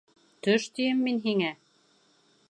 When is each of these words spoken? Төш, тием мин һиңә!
Төш, 0.45 0.63
тием 0.79 1.03
мин 1.07 1.19
һиңә! 1.27 1.51